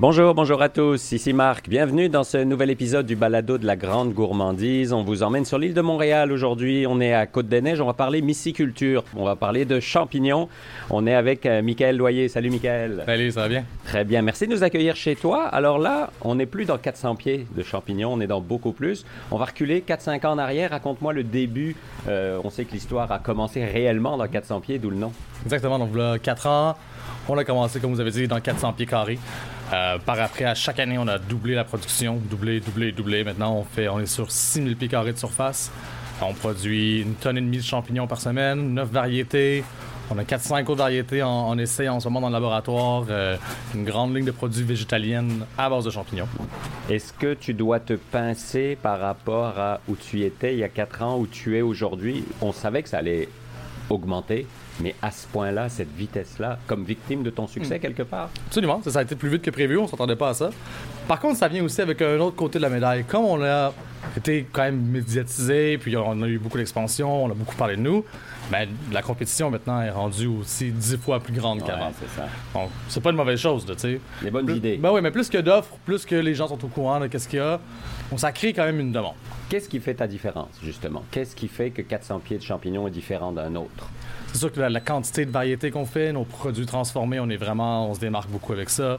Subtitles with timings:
[0.00, 1.68] Bonjour, bonjour à tous, ici Marc.
[1.68, 4.92] Bienvenue dans ce nouvel épisode du balado de la grande gourmandise.
[4.92, 6.84] On vous emmène sur l'île de Montréal aujourd'hui.
[6.88, 7.80] On est à Côte-des-Neiges.
[7.80, 9.04] On va parler myciculture.
[9.14, 10.48] On va parler de champignons.
[10.90, 12.26] On est avec euh, Michael Loyer.
[12.26, 13.04] Salut Michael.
[13.06, 13.64] Salut, ça va bien?
[13.84, 14.22] Très bien.
[14.22, 15.44] Merci de nous accueillir chez toi.
[15.44, 18.14] Alors là, on n'est plus dans 400 pieds de champignons.
[18.14, 19.06] On est dans beaucoup plus.
[19.30, 20.70] On va reculer 4-5 ans en arrière.
[20.70, 21.76] Raconte-moi le début.
[22.08, 25.12] Euh, on sait que l'histoire a commencé réellement dans 400 pieds, d'où le nom.
[25.44, 25.78] Exactement.
[25.78, 26.74] Donc là, 4 ans,
[27.28, 29.20] on a commencé, comme vous avez dit, dans 400 pieds carrés.
[29.74, 33.24] Euh, par après, à chaque année, on a doublé la production, doublé, doublé, doublé.
[33.24, 35.72] Maintenant, on, fait, on est sur 6000 pieds carrés de surface.
[36.22, 39.64] On produit une tonne et demie de champignons par semaine, 9 variétés.
[40.10, 43.06] On a 4-5 autres variétés en, en, essai en ce moment dans le laboratoire.
[43.10, 43.36] Euh,
[43.74, 46.28] une grande ligne de produits végétaliennes à base de champignons.
[46.88, 50.68] Est-ce que tu dois te pincer par rapport à où tu étais il y a
[50.68, 52.24] 4 ans, où tu es aujourd'hui?
[52.42, 53.28] On savait que ça allait
[53.90, 54.46] augmenter,
[54.80, 57.80] mais à ce point-là, cette vitesse-là, comme victime de ton succès Mm.
[57.80, 58.30] quelque part?
[58.46, 60.50] Absolument, ça, ça a été plus vite que prévu, on s'attendait pas à ça.
[61.08, 63.04] Par contre, ça vient aussi avec un autre côté de la médaille.
[63.04, 63.72] Comme on a
[64.16, 67.80] été quand même médiatisé, puis on a eu beaucoup d'expansion, on a beaucoup parlé de
[67.82, 68.04] nous,
[68.50, 71.92] ben, la compétition maintenant est rendue aussi dix fois plus grande qu'avant.
[71.98, 72.26] C'est ça.
[72.54, 74.00] Donc, c'est pas une mauvaise chose, tu sais.
[74.22, 74.76] Les bonnes Plus- idées.
[74.76, 77.28] Ben oui, mais plus que d'offres, plus que les gens sont au courant de qu'est-ce
[77.28, 77.60] qu'il y a,
[78.12, 79.14] on ça crée quand même une demande.
[79.48, 81.04] Qu'est-ce qui fait ta différence, justement?
[81.10, 83.88] Qu'est-ce qui fait que 400 pieds de champignons est différent d'un autre?
[84.34, 87.36] C'est sûr que la, la quantité de variétés qu'on fait, nos produits transformés, on est
[87.36, 88.98] vraiment, on se démarque beaucoup avec ça.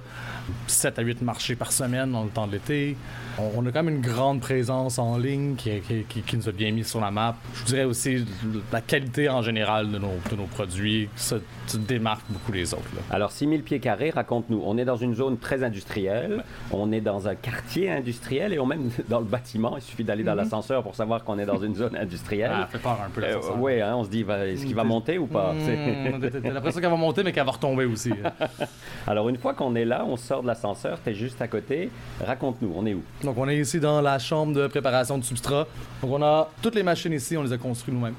[0.67, 2.95] 7 à 8 marchés par semaine dans le temps de l'été.
[3.37, 6.47] On, on a quand même une grande présence en ligne qui, qui- qui- qui nous
[6.47, 7.35] a bien mis sur la map.
[7.53, 8.23] Je dirais aussi
[8.71, 11.35] la qualité en général de nos, de nos produits, ça,
[11.67, 12.83] ça démarque beaucoup les autres.
[12.95, 13.01] là.
[13.11, 14.61] Alors, 6000 pieds carrés, raconte-nous.
[14.65, 18.65] On est dans une zone très industrielle, on est dans un quartier industriel et on
[18.65, 19.75] même dans le bâtiment.
[19.75, 22.51] Il suffit d'aller dans l'ascenseur pour savoir qu'on est dans une zone industrielle.
[22.53, 23.27] Ah, fait peur un peu là.
[23.57, 25.53] oui, on se dit, est-ce qu'il va monter ou pas?
[25.59, 28.11] C'est- T'as l'impression qu'elle va monter, mais qu'elle va retomber aussi.
[29.07, 31.89] Alors, une fois qu'on est là, on sort de l'ascenseur, tu es juste à côté.
[32.25, 33.03] Raconte-nous, on est où?
[33.23, 35.67] Donc, on est ici dans la chambre de préparation de substrat.
[36.01, 38.15] Donc, on a toutes les machines ici, on les a construites nous-mêmes.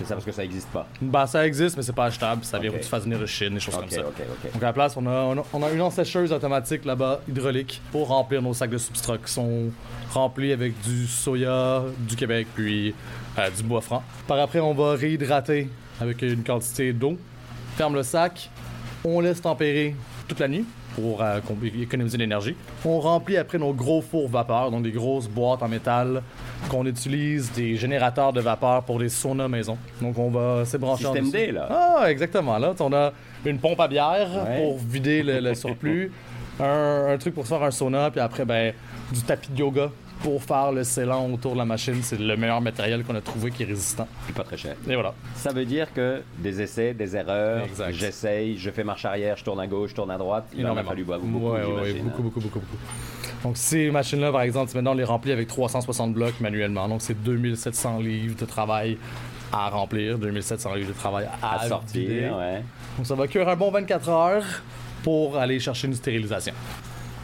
[0.00, 0.86] C'est ça parce que ça n'existe pas.
[1.02, 2.42] Bah, ça existe, mais c'est pas achetable.
[2.42, 4.00] Ça vient que tu fasses venir de Chine, des choses comme ça.
[4.00, 7.82] Donc, à la place, on a, on a, on a une ensécheuse automatique là-bas, hydraulique,
[7.92, 9.70] pour remplir nos sacs de substrat qui sont
[10.10, 12.94] remplis avec du soya du Québec, puis
[13.38, 14.02] euh, du bois franc.
[14.26, 15.68] Par après, on va réhydrater
[16.00, 17.18] avec une quantité d'eau.
[17.76, 18.48] Ferme le sac.
[19.04, 19.94] On laisse tempérer
[20.30, 20.64] toute la nuit
[20.94, 21.40] pour euh,
[21.82, 22.54] économiser l'énergie.
[22.84, 26.22] On remplit après nos gros fours vapeur, donc des grosses boîtes en métal
[26.68, 29.76] qu'on utilise, des générateurs de vapeur pour les saunas maison.
[30.00, 31.30] Donc on va s'ébrancher en Système.
[31.32, 31.68] D, là.
[31.70, 32.56] Ah, exactement.
[32.58, 33.12] Là, on a
[33.44, 34.62] une pompe à bière Ouais.
[34.62, 36.12] pour vider le, le surplus,
[36.60, 38.72] un, un truc pour faire un sauna, puis après, ben,
[39.12, 39.90] du tapis de yoga
[40.22, 42.00] pour faire le scellant autour de la machine.
[42.02, 44.06] C'est le meilleur matériel qu'on a trouvé qui est résistant.
[44.24, 44.76] Puis pas très cher.
[44.88, 45.14] Et voilà.
[45.34, 49.60] Ça veut dire que des essais, des erreurs, j'essaye, je fais marche arrière, je tourne
[49.60, 50.46] à gauche, je tourne à droite.
[50.56, 52.76] Il en a fallu beaucoup, beaucoup, Ouais, ouais, beaucoup, beaucoup, beaucoup, beaucoup.
[53.42, 56.88] Donc, ces machines-là, par exemple, maintenant, on les remplit avec 360 blocs manuellement.
[56.88, 58.98] Donc, c'est 2700 livres de travail
[59.52, 62.62] à remplir, 2700 livres de travail à, sortir, ouais.
[62.96, 64.44] Donc, ça va cuire un bon 24 heures
[65.02, 66.52] pour aller chercher une stérilisation.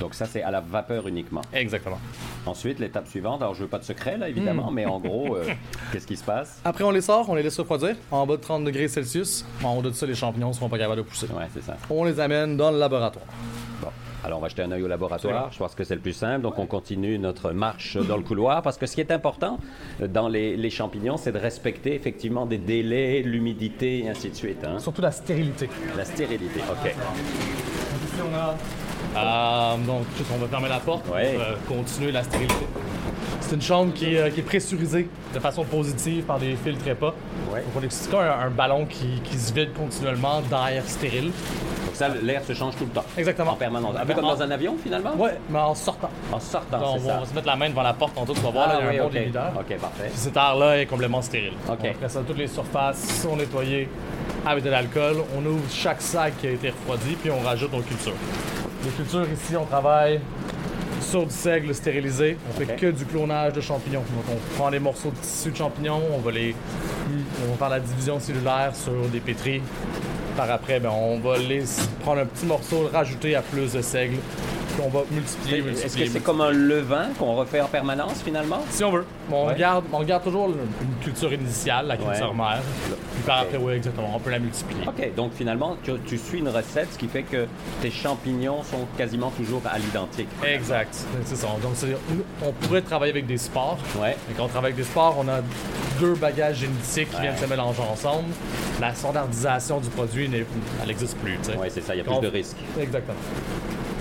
[0.01, 1.41] Donc ça, c'est à la vapeur uniquement.
[1.55, 1.99] Exactement.
[2.45, 5.45] Ensuite, l'étape suivante, alors je veux pas de secret là, évidemment, mais en gros, euh,
[5.93, 6.61] qu'est-ce qui se passe?
[6.65, 9.45] Après, on les sort, on les laisse refroidir en bas de 30 degrés Celsius.
[9.65, 11.27] En haut de ça, les champignons ne seront pas capables de pousser.
[11.35, 11.77] Ouais, c'est ça.
[11.89, 13.25] On les amène dans le laboratoire.
[13.81, 13.89] Bon.
[14.25, 15.51] Alors, on va jeter un œil au laboratoire.
[15.53, 16.43] Je pense que c'est le plus simple.
[16.43, 19.59] Donc, on continue notre marche dans le couloir parce que ce qui est important
[20.03, 24.35] euh, dans les, les champignons, c'est de respecter effectivement des délais, l'humidité et ainsi de
[24.35, 24.65] suite.
[24.65, 24.79] hein.
[24.81, 25.69] Surtout la stérilité.
[25.97, 26.87] La stérilité, OK.
[26.91, 28.55] Ici, on a.
[29.17, 31.33] Euh, donc, juste, on va fermer la porte Ouais.
[31.35, 32.67] pour euh, continuer la stérilité.
[33.41, 36.87] C'est une chambre qui, est, euh, qui est pressurisée de façon positive par des filtres
[36.89, 37.13] EPA.
[37.53, 37.61] Ouais.
[37.61, 41.27] Donc, on est comme un, un ballon qui, qui se vide continuellement d'air stérile.
[41.87, 43.05] Donc ça, l'air se change tout le temps.
[43.17, 43.53] Exactement.
[43.53, 43.95] En permanence.
[43.97, 45.15] Un peu comme dans un avion, finalement?
[45.17, 46.11] Ouais, mais en sortant.
[46.33, 47.19] En sortant, Donc, on ça.
[47.21, 48.99] va se mettre la main devant la porte tantôt, tu vas voir, là, il y
[48.99, 49.79] a oui, un bon OK.
[49.79, 50.09] parfait.
[50.11, 51.53] Puis cet air-là est complètement stérile.
[51.71, 51.85] OK.
[51.87, 53.89] Après ça, toutes les surfaces sont nettoyées
[54.45, 55.19] avec de l'alcool.
[55.39, 58.13] On ouvre chaque sac qui a été refroidi, puis on rajoute nos cultures.
[58.87, 60.21] Les cultures ici, on travaille
[61.01, 62.37] sur du seigle stérilisé.
[62.49, 64.01] On fait que du clonage de champignons.
[64.01, 66.55] Donc on prend des morceaux de tissu de champignons, on va les,
[67.45, 69.61] on va faire la division cellulaire sur des pétris.
[70.37, 71.65] Par après, ben, on va les
[72.03, 74.19] prendre un petit morceau, rajouter à plus de seigle.
[74.19, 75.87] Puis on va multiplier, multiplier.
[75.87, 78.61] Est-ce que c'est comme un levain qu'on refait en permanence, finalement?
[78.71, 79.07] Si on veut.
[79.33, 79.57] On, Ouais.
[79.57, 82.37] garde, on garde toujours une culture initiale, la culture Ouais.
[82.37, 82.61] mère.
[83.27, 84.87] Par après, oui, exactement, on peut la multiplier.
[84.87, 87.47] OK, donc finalement, tu, tu suis une recette, ce qui fait que
[87.83, 90.29] tes champignons sont quasiment toujours à l'identique.
[90.45, 90.95] Exact,
[91.25, 91.49] c'est ça.
[91.63, 91.73] Donc,
[92.45, 93.79] on pourrait travailler avec des sports.
[94.01, 94.17] Ouais.
[94.29, 95.41] Mais quand on travaille avec des sports, on a
[95.99, 97.23] deux bagages génétiques qui Ouais.
[97.23, 98.29] viennent se mélanger ensemble.
[98.81, 101.37] La standardisation du produit, elle n'existe plus.
[101.59, 102.57] Ouais, c'est ça, il y a On- plus de risques.
[102.81, 103.19] Exactement.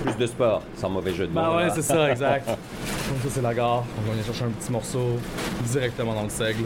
[0.03, 1.41] plus de sport, sans mauvais jeu de mots.
[1.41, 2.45] Ben ouais, c'est ça, exact.
[2.47, 2.57] Donc
[3.23, 3.83] ça, c'est la gare.
[3.97, 5.17] On va venir chercher un petit morceau
[5.65, 6.65] directement dans le seigle.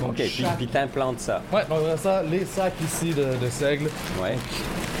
[0.00, 1.42] Donc, OK, puis, chaque- puis t'implantes ça.
[1.52, 3.88] Ouais, donc on a ça, les sacs ici de, de seigle,
[4.22, 4.36] Ouais.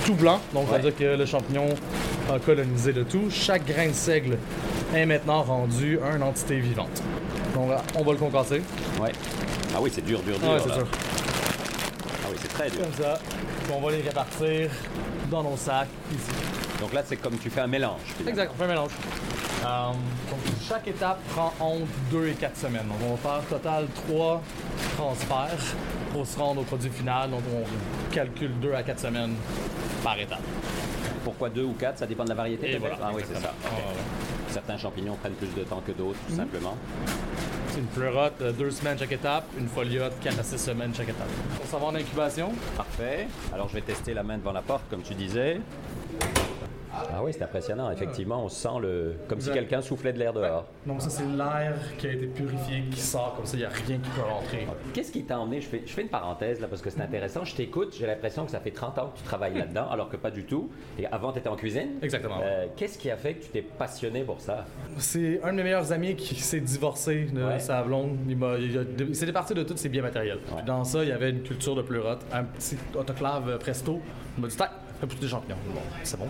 [0.04, 0.40] tout blanc.
[0.52, 0.78] Donc ça Ouais.
[0.80, 1.66] veut dire que le champignon
[2.32, 3.28] a colonisé le tout.
[3.30, 4.36] Chaque grain de seigle
[4.94, 7.02] est maintenant rendu une entité vivante.
[7.54, 8.62] Donc là, on va le concasser.
[9.00, 9.12] Ouais.
[9.74, 10.48] Ah oui, c'est dur, dur, dur.
[10.50, 10.86] Ah ouais, c'est sûr.
[10.92, 12.80] Ah oui, c'est très dur.
[12.82, 13.18] Comme ça.
[13.64, 14.70] Puis on va les répartir
[15.30, 16.30] dans nos sacs ici.
[16.80, 18.00] Donc là, c'est comme tu fais un mélange.
[18.04, 18.30] finalement.
[18.30, 18.90] Exact, on fait un mélange.
[19.64, 19.90] Euh,
[20.30, 22.86] donc chaque étape prend entre 2 et 4 semaines.
[22.88, 24.42] Donc on va faire total 3
[24.96, 25.74] transferts
[26.12, 27.30] pour se rendre au produit final.
[27.30, 29.34] Donc on calcule 2 à 4 semaines
[30.02, 30.40] par étape.
[31.22, 31.98] Pourquoi deux ou quatre?
[31.98, 32.72] Ça dépend de la variété.
[32.72, 32.96] Et voilà.
[33.02, 33.52] Ah oui, c'est ça.
[33.66, 33.68] Ah.
[34.48, 36.30] Certains champignons prennent plus de temps que d'autres, Mhm.
[36.30, 36.76] tout simplement.
[37.68, 41.28] C'est une pleurote, 2 semaines chaque étape, une foliote, 4 à 6 semaines chaque étape.
[41.62, 42.52] On s'en va en incubation.
[42.76, 43.28] Parfait.
[43.52, 45.60] Alors, je vais tester la main devant la porte, comme tu disais.
[47.12, 47.90] Ah oui, c'est impressionnant.
[47.90, 49.14] Effectivement, on sent le...
[49.28, 50.66] comme si quelqu'un soufflait de l'air dehors.
[50.86, 53.70] Donc ça c'est l'air qui a été purifié, qui sort comme ça, il n'y a
[53.70, 54.66] rien qui peut rentrer.
[54.92, 57.44] Qu'est-ce qui t'a emmené je fais, je fais une parenthèse là parce que c'est intéressant.
[57.44, 60.16] Je t'écoute, j'ai l'impression que ça fait 30 ans que tu travailles là-dedans, alors que
[60.16, 60.70] pas du tout.
[60.98, 61.90] Et avant, tu étais en cuisine.
[62.02, 62.40] Exactement.
[62.42, 64.64] Euh, Qu'est-ce qui a fait que tu t'es passionné pour ça?
[64.98, 67.58] C'est un de mes meilleurs amis qui s'est divorcé de Ouais.
[67.58, 68.16] sa blonde.
[68.28, 68.36] Il,
[69.08, 70.38] il s'est départi de tous ses biens matériels.
[70.54, 70.62] Ouais.
[70.62, 74.00] Dans ça, il y avait une culture de pleurote, un petit autoclave euh, presto.
[74.36, 74.70] Il m'a dit, tac,
[75.00, 75.56] fais pousser des champignons.
[75.74, 76.28] Bon, c'est bon.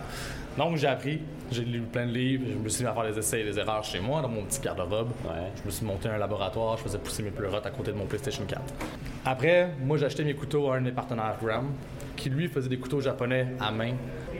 [0.57, 1.21] Donc j'ai appris,
[1.51, 3.57] j'ai lu plein de livres, je me suis mis à faire des essais et des
[3.57, 5.09] erreurs chez moi dans mon petit garde-robe.
[5.25, 5.51] Ouais.
[5.61, 8.05] Je me suis monté un laboratoire, je faisais pousser mes pleurotes à côté de mon
[8.05, 8.61] PlayStation 4.
[9.25, 11.71] Après, moi j'ai acheté mes couteaux à un de mes partenaires, Graham,
[12.15, 13.93] qui lui faisait des couteaux japonais à main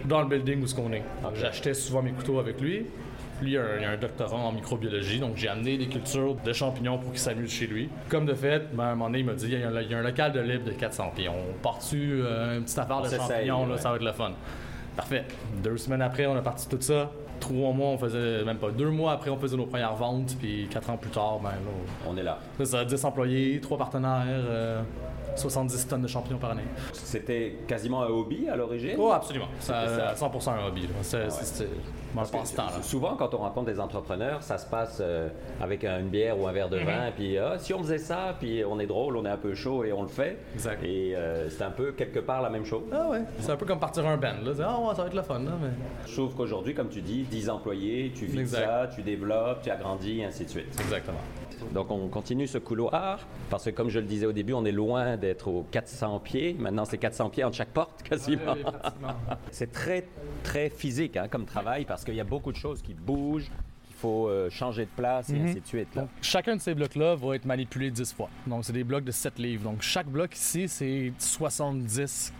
[0.05, 1.03] dans le building où ce qu'on est.
[1.23, 2.85] Donc, J'achetais souvent mes couteaux avec lui.
[3.41, 6.35] Lui, il a un, il a un doctorat en microbiologie, donc j'ai amené des cultures
[6.35, 7.89] de champignons pour qu'il s'amuse chez lui.
[8.09, 9.81] Comme de fait, ben, à un moment donné, il m'a dit il y, a un,
[9.81, 11.29] il y a un local de libre de 400 pieds.
[11.29, 13.81] On part dessus euh, une petite affaire de champignons, là, ouais.
[13.81, 14.31] ça va être le fun.
[14.95, 15.25] Parfait.
[15.63, 17.09] Deux semaines après, on a parti tout ça.
[17.39, 20.35] Trois mois, on faisait, même pas deux mois après, on faisait nos premières ventes.
[20.39, 21.55] Puis quatre ans plus tard, ben là,
[22.07, 22.37] On est là.
[22.63, 24.81] ça, 10 employés, trois partenaires, euh,
[25.35, 26.63] 70 tonnes de champignons par année.
[26.93, 28.95] C'était quasiment un hobby à l'origine?
[28.97, 29.47] Oh, absolument.
[29.59, 30.13] C'était ça.
[30.15, 30.87] 100% un hobby.
[31.01, 31.67] C'est c'est- c'est
[32.15, 32.67] mon passe-temps.
[32.81, 35.29] Souvent, quand on rencontre des entrepreneurs, ça se passe euh,
[35.61, 36.85] avec un- une bière ou un verre de Mhm.
[36.85, 39.53] vin, puis ah, si on faisait ça, puis on est drôle, on est un peu
[39.53, 40.37] chaud et on le fait.
[40.53, 40.83] Exact.
[40.83, 42.83] Et euh, c'est un peu quelque part la même chose.
[42.91, 43.21] Ah ouais.
[43.39, 44.33] C'est un peu comme partir un band.
[44.43, 44.51] Là.
[44.55, 45.39] C'est, Ah ouais, ça va être le fun.
[45.39, 46.11] Là, mais...
[46.11, 48.65] Trouve qu'aujourd'hui, comme tu dis, 10 employés, tu vis Exact.
[48.65, 50.79] ça, tu développes, tu agrandis, et ainsi de suite.
[50.79, 51.17] Exactement.
[51.73, 53.19] Donc on continue ce couloir,
[53.49, 56.55] parce que comme je le disais au début, on est loin d'être aux 400 pieds.
[56.59, 58.53] Maintenant, c'est 400 pieds entre chaque porte, quasiment.
[58.53, 58.63] Oui.
[59.51, 60.05] C'est très,
[60.43, 63.49] très physique hein, comme travail, parce qu'il y a beaucoup de choses qui bougent,
[63.85, 65.93] qu'il faut euh, changer de place, et ainsi de suite.
[65.95, 66.03] là.
[66.03, 68.29] Donc, chacun de ces blocs-là va être manipulé 10 fois.
[68.47, 69.63] Donc, c'est des blocs de 7 livres.
[69.63, 72.33] Donc, chaque bloc ici, c'est 70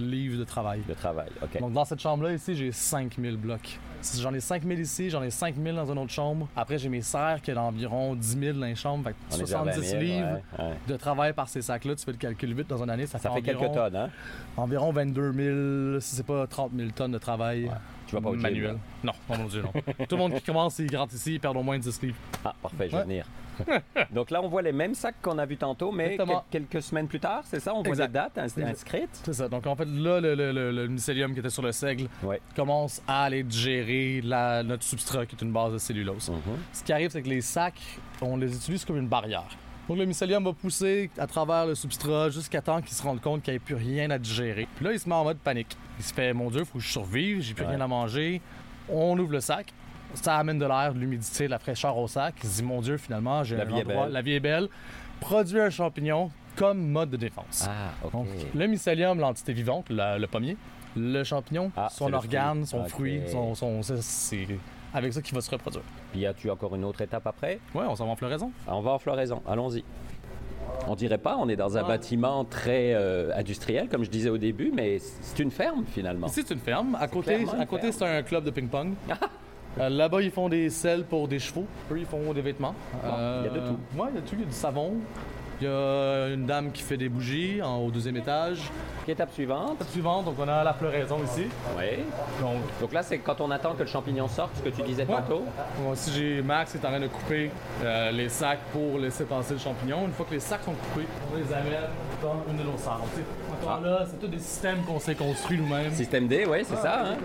[0.00, 0.82] livres de travail.
[0.88, 1.58] Le travail, OK.
[1.60, 3.78] Donc, dans cette chambre-là, ici, j'ai 5000 blocs.
[4.20, 6.48] J'en ai 5000 ici, j'en ai 5000 dans une autre chambre.
[6.56, 9.04] Après, j'ai mes serres qui est d'environ 10 000 dans les chambres.
[9.04, 10.26] Fait que On est à 20 70 000, livres
[10.58, 10.74] ouais, ouais.
[10.88, 11.94] de travail par ces sacs-là.
[11.94, 14.10] Tu fais le calcul vite dans une année, ça, Ça fait environ, quelques tonnes, hein?
[14.56, 15.32] environ 22
[15.94, 17.70] 000, si c'est pas 30 000 tonnes de travail
[18.12, 18.76] Tu vas pas au gym, manuel.
[19.02, 19.72] Non, non, mon Dieu, non.
[20.06, 22.16] Tout le monde qui commence, il rentre ici, il perd au moins 10 livres.
[22.44, 23.26] Ah, parfait, je vais venir.
[24.10, 26.44] Donc là, on voit les mêmes sacs qu'on a vus tantôt, mais Exactement.
[26.50, 27.72] quel- quelques semaines plus tard, c'est ça?
[27.74, 28.08] On voit Exact.
[28.08, 29.20] des dates ins- inscrites?
[29.24, 29.48] C'est ça.
[29.48, 32.08] Donc, en fait, là, le, le, le- le mycélium qui était sur le seigle
[32.54, 36.28] commence à aller digérer la, notre substrat qui est une base de cellulose.
[36.30, 36.38] Mhm.
[36.72, 37.80] Ce qui arrive, c'est que les sacs,
[38.20, 39.44] on les utilise comme une barrière.
[39.88, 43.42] Donc le mycélium va pousser à travers le substrat jusqu'à temps qu'il se rende compte
[43.42, 44.68] qu'il n'y a plus rien à digérer.
[44.76, 45.76] Puis là, il se met en mode panique.
[45.98, 47.70] Il se fait, mon Dieu, faut que je survive, j'ai plus Ouais.
[47.70, 48.40] rien à manger.
[48.88, 49.72] On ouvre le sac.
[50.14, 52.34] Ça amène de l'air, de l'humidité, de la fraîcheur au sac.
[52.42, 54.12] Il se dit, mon Dieu, finalement, j'ai La un vie est endroit- belle.
[54.12, 54.68] La vie est belle.
[55.20, 57.66] Produit un champignon comme mode de défense.
[57.68, 58.12] Ah, OK.
[58.12, 60.56] Donc, le mycélium, l'entité vivante, le pommier,
[60.96, 62.66] le champignon, Ah, son organe, fruit.
[62.66, 63.82] son fruit, son, son-
[64.94, 65.82] avec ça qu'il va se reproduire.
[66.12, 67.58] Puis y a-tu encore une autre étape après?
[67.74, 68.50] Ouais, on s'en va en floraison.
[68.66, 69.84] Ah, On va en floraison, allons-y.
[70.88, 71.88] On dirait pas, on est dans un Ah.
[71.88, 76.28] bâtiment très euh, industriel, comme je disais au début, mais c'est une ferme finalement.
[76.28, 76.96] C'est une ferme.
[77.00, 78.94] À côté, à côté c'est un club de ping-pong.
[79.80, 81.64] Euh, Là-bas, ils font des selles pour des chevaux.
[81.90, 82.74] Eux, ils font des vêtements.
[83.02, 83.78] Il y a de tout.
[83.98, 84.34] Ouais, il y a de tout.
[84.34, 84.96] Il y a du savon.
[85.62, 88.58] Il y a une dame qui fait des bougies en, au deuxième étage.
[89.06, 89.74] Étape suivante.
[89.76, 91.46] Étape suivante, donc on a la floraison ici.
[91.78, 91.84] Oui.
[92.40, 95.06] Donc, Donc là, c'est quand on attend que le champignon sorte, ce que tu disais
[95.06, 95.44] tantôt.
[95.78, 97.52] Bon, j'ai Max qui est en train de couper
[97.84, 100.06] euh, les sacs pour laisser passer le champignon.
[100.06, 101.90] Une fois que les sacs sont coupés, on les amène
[102.20, 102.94] dans une de nos salles.
[103.62, 105.92] Encore là, c'est tous des systèmes qu'on s'est construits nous-mêmes.
[105.92, 107.04] Système D, oui, c'est ça.
[107.06, 107.16] hein.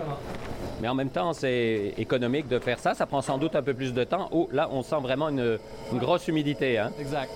[0.80, 2.94] Mais en même temps, c'est économique de faire ça.
[2.94, 4.28] Ça prend sans doute un peu plus de temps.
[4.30, 5.58] Oh, là, on sent vraiment une,
[5.92, 6.78] une grosse humidité.
[6.78, 6.92] Hein?
[7.00, 7.32] Exact.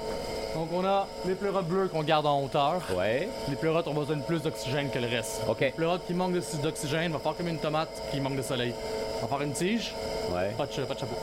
[0.54, 2.82] Donc on a les pleurotes bleues qu'on garde en hauteur.
[2.96, 3.28] Ouais.
[3.48, 5.42] Les pleurotes ont besoin de plus d'oxygène que le reste.
[5.48, 5.60] OK.
[5.60, 8.74] Les pleurotes qui manquent d'oxygène va faire comme une tomate qui manque de soleil.
[9.22, 9.94] On va faire une tige,
[10.34, 10.50] Ouais.
[10.58, 11.16] pas de, cha- pas de chapeau.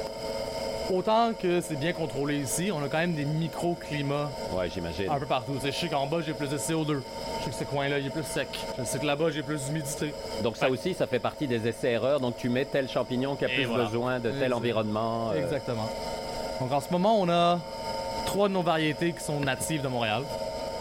[0.92, 5.08] Autant que c'est bien contrôlé ici, on a quand même des microclimats Ouais, j'imagine.
[5.12, 5.54] un peu partout.
[5.64, 7.02] Je sais qu'en bas j'ai plus de CO2.
[7.42, 8.48] Je sais que ce coin-là il est plus sec.
[8.80, 10.12] Je sais que là-bas j'ai plus d'humidité.
[10.42, 12.20] Donc ça aussi, ça fait partie des essais-erreurs.
[12.20, 13.84] Donc tu mets tel champignon qui a Et plus voilà.
[13.86, 15.30] besoin de tel environnement.
[15.32, 15.88] euh, Exactement.
[16.60, 17.60] Donc en ce moment, on a
[18.30, 20.22] trois de nos variétés qui sont natives de Montréal.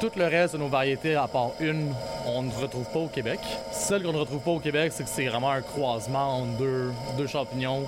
[0.01, 1.95] Tout le reste de nos variétés, à part une,
[2.27, 3.41] on ne retrouve pas au Québec.
[3.73, 7.27] Celle qu'on ne retrouve pas au Québec, c'est que c'est vraiment un croisement entre deux,
[7.27, 7.87] champignons,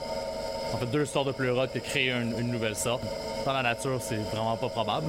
[0.72, 3.02] en fait deux sortes de pleurotes qui créent une, nouvelle sorte.
[3.44, 5.08] Dans la nature, c'est vraiment pas probable.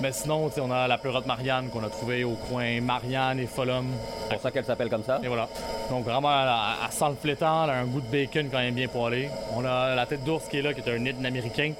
[0.00, 3.86] Mais sinon, on a la pleurote Marianne qu'on a trouvée au coin Marianne et Folum.
[4.24, 5.20] C'est pour ça qu'elle s'appelle comme ça?
[5.22, 5.48] Et voilà.
[5.90, 8.88] Donc vraiment, elle, sent le flétan, elle a un goût de bacon quand même bien
[8.88, 9.30] poêlé.
[9.54, 11.72] On a la tête d'ours qui est là, qui est un nid américain.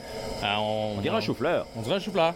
[0.42, 1.66] Euh, On dirait un chou-fleur.
[1.76, 2.35] On dirait un chou-fleur.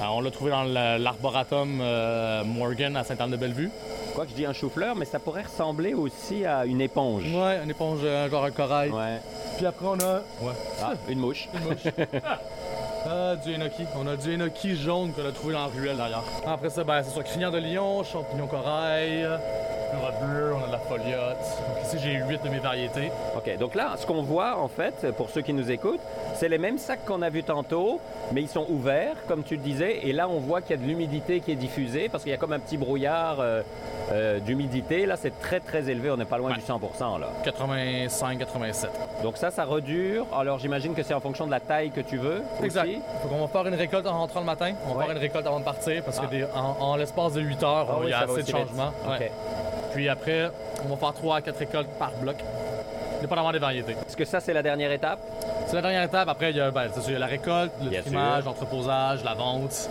[0.00, 3.70] Euh, on l'a trouvé dans l'arboratum euh, Morgan à Sainte-Anne-de-Bellevue.
[4.14, 7.24] Quoi que je dis un chou-fleur, mais ça pourrait ressembler aussi à une éponge.
[7.24, 8.90] Ouais, une éponge, genre un corail.
[8.90, 9.20] Ouais.
[9.56, 10.54] Puis après, on a ouais.
[10.82, 11.48] Ah, une mouche.
[11.54, 11.84] une mouche.
[13.08, 13.84] Ah, du enoki.
[13.96, 16.24] On a du enoki jaune qu'on a trouvé dans la ruelle derrière.
[16.46, 19.28] Après ça, ben, c'est soit crinière de lion, champignon corail,
[19.90, 21.38] pleurote bleue, on a de la foliote.
[21.68, 23.12] Donc ici, j'ai 8 de mes variétés.
[23.36, 23.58] OK.
[23.58, 26.00] Donc là, ce qu'on voit, en fait, pour ceux qui nous écoutent,
[26.34, 28.00] c'est les mêmes sacs qu'on a vus tantôt,
[28.32, 30.00] mais ils sont ouverts, comme tu le disais.
[30.02, 32.34] Et là, on voit qu'il y a de l'humidité qui est diffusée parce qu'il y
[32.34, 33.62] a comme un petit brouillard euh,
[34.12, 35.04] euh, d'humidité.
[35.06, 36.10] Là, c'est très, très élevé.
[36.10, 36.56] On n'est pas loin Ouais.
[36.56, 37.28] du 100% là.
[37.44, 38.90] 85, 87.
[39.22, 40.26] Donc ça, ça redure.
[40.36, 42.42] Alors, j'imagine que c'est en fonction de la taille que tu veux.
[42.62, 42.84] Exact.
[42.84, 43.00] aussi.
[43.22, 44.72] Faut qu'on va faire une récolte en rentrant le matin.
[44.86, 45.04] On va Ouais.
[45.06, 46.26] faire une récolte avant de partir parce Ah.
[46.26, 48.48] que des- en, en l'espace de 8 heures, Ah il oui, y a assez de
[48.48, 48.92] changements.
[49.06, 49.18] OK.
[49.20, 49.32] Ouais.
[49.94, 50.50] Puis après,
[50.84, 52.36] on va faire 3 à 4 récoltes par bloc,
[53.20, 53.92] dépendamment des variétés.
[53.92, 55.18] Est-ce que ça, c'est la dernière étape?
[55.66, 56.28] C'est la dernière étape.
[56.28, 58.44] Après, il y a, ben, c'est sûr, il y a la récolte, le Bien trimage,
[58.44, 59.88] l'entreposage, la vente.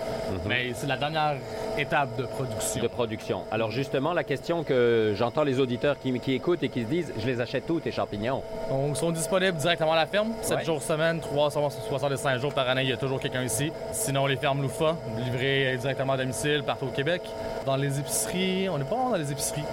[0.48, 1.36] Mais c'est la dernière
[1.78, 2.82] étape de production.
[2.82, 3.44] de production.
[3.52, 7.14] Alors justement, la question que j'entends les auditeurs qui, qui écoutent et qui se disent,
[7.18, 8.42] je les achète tous tes champignons.
[8.70, 10.64] Donc, ils sont disponibles directement à la ferme, 7 Ouais.
[10.64, 13.72] jours semaine, 365 jours par année, il y a toujours quelqu'un ici.
[13.92, 17.22] Sinon, les fermes Loufa, livrées directement à domicile partout au Québec.
[17.66, 19.64] Dans les épiceries, on n'est pas dans les épiceries,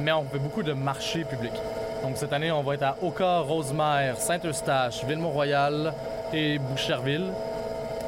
[0.00, 1.52] mais on fait beaucoup de marchés publics.
[2.06, 5.92] Donc cette année, on va être à Oka, Rosemère, Saint-Eustache, Ville-Mont-Royal
[6.32, 7.32] et Boucherville.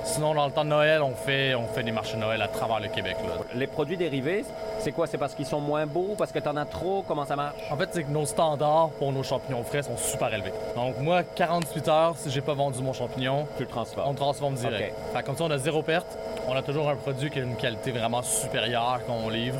[0.04, 2.46] Sinon, dans le temps de Noël, on fait, on fait des marchés de Noël à
[2.46, 3.16] travers le Québec.
[3.26, 3.34] là.
[3.56, 4.44] Les produits dérivés,
[4.78, 5.08] c'est quoi?
[5.08, 6.14] C'est parce qu'ils sont moins beaux?
[6.16, 7.04] Parce que tu en as trop?
[7.08, 7.56] Comment ça marche?
[7.72, 10.52] En fait, c'est que nos standards pour nos champignons frais sont super élevés.
[10.76, 14.14] Donc moi, 48 heures, si j'ai pas vendu mon champignon, Tu le on transformes.
[14.14, 14.94] transforme direct.
[15.12, 16.16] Fait que comme ça, on a zéro perte.
[16.46, 19.58] On a toujours un produit qui a une qualité vraiment supérieure qu'on livre.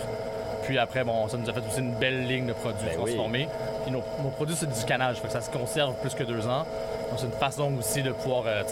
[0.69, 3.13] Puis après, bon, ça nous a fait aussi une belle ligne de produits Ben oui.
[3.15, 3.49] transformés.
[3.85, 6.47] Puis nos, nos produits, c'est du canage, fait que ça se conserve plus que deux
[6.47, 6.67] ans.
[7.09, 8.63] Donc c'est une façon aussi de pouvoir, euh,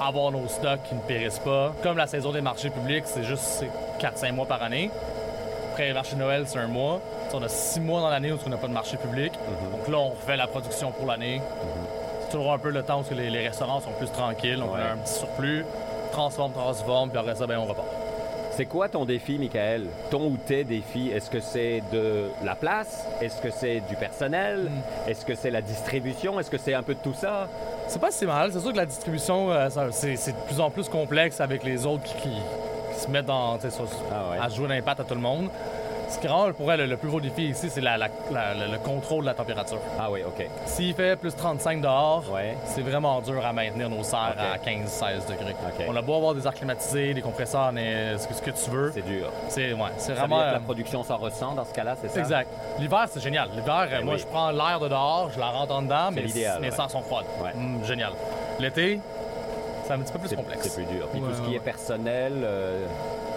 [0.00, 1.72] avoir nos stocks qui ne périssent pas.
[1.82, 3.68] Comme la saison des marchés publics, c'est juste c'est
[4.00, 4.90] 4-5 mois par année.
[5.72, 7.00] Après, le marché de Noël, c'est un mois.
[7.32, 9.32] On a six mois dans l'année où on n'a pas de marché public.
[9.72, 11.42] Donc là, on refait la production pour l'année.
[12.20, 14.58] C'est toujours un peu le temps où les, les restaurants sont plus tranquilles.
[14.58, 14.80] Donc Ouais.
[14.84, 15.66] on a un petit surplus.
[16.12, 17.88] Transforme, transforme, puis après ça, ben, on repart.
[18.56, 19.86] C'est quoi ton défi, Michael?
[20.10, 21.10] Ton ou tes défis?
[21.10, 23.04] Est-ce que c'est de la place?
[23.20, 24.70] Est-ce que c'est du personnel?
[25.08, 26.38] Est-ce que c'est la distribution?
[26.38, 27.48] Est-ce que c'est un peu de tout ça?
[27.88, 28.52] C'est pas si mal.
[28.52, 32.04] C'est sûr que la distribution, euh, c'est de plus en plus complexe avec les autres
[32.04, 32.28] qui, qui-
[32.94, 33.58] qui se mettent dans,
[34.12, 34.38] Ah ouais.
[34.40, 35.48] à jouer pattes à tout le monde.
[36.14, 38.72] Ce qui rend pour elle le, plus gros défi ici, c'est la- la- la- le,
[38.72, 39.80] le contrôle de la température.
[39.98, 40.46] Ah oui, OK.
[40.64, 42.56] S'il fait plus 35 dehors, Ouais.
[42.66, 45.54] c'est vraiment dur à maintenir nos serres à 15-16 degrés.
[45.88, 48.70] On a beau avoir des airs climatisés, des compresseurs, mais ce que, ce que tu
[48.70, 48.92] veux.
[48.94, 49.28] C'est dur.
[49.48, 49.78] C'est ouais,
[50.08, 50.36] veut vraiment.
[50.36, 52.20] dire que la euh, production s'en ressent dans ce cas-là, c'est ça?
[52.20, 52.48] Exact.
[52.78, 53.48] L'hiver, c'est génial.
[53.56, 54.20] L'hiver, Ben moi, oui.
[54.20, 56.70] je prends l'air de dehors, je la rentre en dedans, mais mes ouais.
[56.70, 57.26] serres sont froides.
[57.56, 58.12] Hum, génial.
[58.60, 59.00] L'été,
[59.84, 60.60] c'est un petit peu plus complexe.
[60.68, 61.08] c'est plus dur.
[61.10, 62.86] Puis tout ce qui est personnel, euh,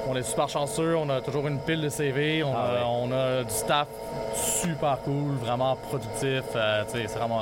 [0.09, 2.79] On est super chanceux, on a toujours une pile de CV, on, Ah a, ouais.
[2.85, 3.87] on a du staff
[4.35, 6.43] super cool, vraiment productif.
[6.55, 7.41] euh, c'est vraiment,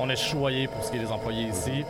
[0.00, 1.84] on est choyé pour ce qui est des employés ici.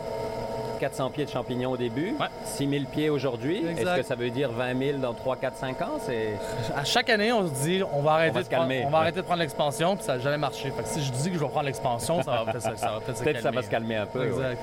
[0.79, 2.25] 400 pieds de champignons au début, Ouais.
[2.43, 3.63] 6000 pieds aujourd'hui.
[3.77, 5.99] Est-ce que ça veut dire 20 000 dans 3, 4, 5 ans?
[6.05, 6.29] C'est...
[6.75, 8.83] À chaque année, on se dit, on va arrêter, On va de, se prendre, calmer,
[8.85, 10.71] on va arrêter de prendre l'expansion, puis ça n'a jamais marché.
[10.71, 12.91] Fait que si je dis que je vais prendre l'expansion, ça va peut-être se- ça
[12.93, 13.57] va peut-être se Peut-être que ça calmer.
[13.57, 14.19] va se calmer un peu.
[14.31, 14.55] ouais.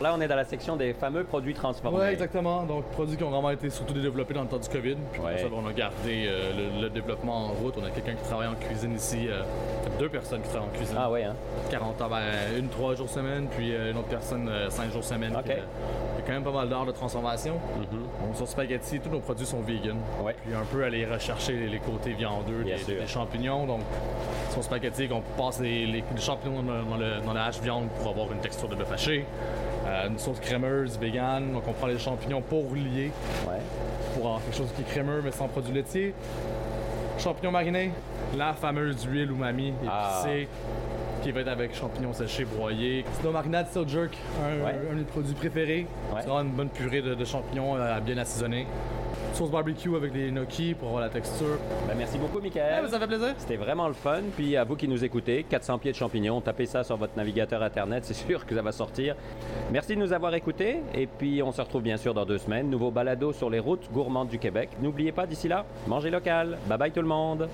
[0.00, 1.98] Là, on est dans la section des fameux produits transformés.
[2.00, 2.62] Oui, exactement.
[2.62, 4.96] Donc, produits qui ont vraiment été surtout développés dans le temps du COVID.
[5.12, 5.38] Puis Ouais.
[5.38, 7.74] ça, ben, on a gardé euh, le, le développement en route.
[7.80, 9.26] On a quelqu'un qui travaille en cuisine ici.
[9.28, 9.42] euh,
[9.98, 10.96] deux personnes qui travaillent en cuisine.
[10.96, 11.34] Ah oui, hein?
[11.70, 12.22] 40 heures, ben,
[12.56, 15.34] une trois jours semaine, puis euh, une autre personne cinq jours semaine.
[15.36, 15.42] Ok.
[15.46, 17.54] Puis, Il y a quand même pas mal d'heures de transformation.
[17.90, 19.96] Donc, sur spaghetti, tous nos produits sont vegan.
[20.22, 20.36] Ouais.
[20.44, 23.66] Puis un peu aller rechercher les, les côtés viandeux des, champignons.
[23.66, 23.80] Donc,
[24.50, 27.60] sur spaghetti, on passe les, les- les champignons dans le, dans le- dans la hache
[27.60, 29.24] viande pour avoir une texture de bœuf haché.
[29.88, 31.52] Euh, une sauce crémeuse, vegan.
[31.52, 33.10] Donc on prend les champignons pour lier,
[33.48, 33.54] Ouais.
[34.14, 36.14] pour avoir quelque chose qui est crémeux mais sans produits laitiers.
[37.18, 37.90] Champignons marinés,
[38.36, 40.20] la fameuse huile umami Ah.
[40.24, 40.48] épicée
[41.22, 43.04] qui va être avec champignons séchés broyés.
[43.18, 44.74] Sinon marinade steel jerk, un, Ouais.
[44.90, 45.86] un de mes produits préférés.
[46.12, 46.20] Ouais.
[46.20, 48.66] C'est vraiment une bonne purée de, de champignons euh, bien assaisonnée.
[49.38, 51.58] Sauce barbecue avec des gnocchis pour avoir la texture.
[51.86, 52.82] Ben, merci beaucoup, Eh, Michael.
[52.82, 53.34] ben, ça fait plaisir.
[53.38, 54.20] C'était vraiment le fun.
[54.36, 57.62] Puis à vous qui nous écoutez, 400 pieds de champignons, tapez ça sur votre navigateur
[57.62, 59.14] Internet, c'est sûr que ça va sortir.
[59.70, 60.80] Merci de nous avoir écoutés.
[60.92, 62.68] Et puis on se retrouve bien sûr dans deux semaines.
[62.68, 64.70] Nouveau balado sur les routes gourmandes du Québec.
[64.82, 66.58] N'oubliez pas d'ici là, mangez local.
[66.66, 67.48] Bye bye tout le monde.